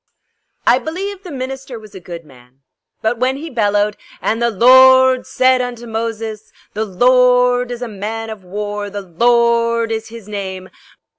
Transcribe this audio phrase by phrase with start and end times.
[0.65, 2.61] I believe the minister was a good man,
[3.03, 8.31] but when he bellowed: "And the Lorrrrd said unto Moses, the Lorrrd is a man
[8.31, 10.69] of war; the Lorrrd is his name.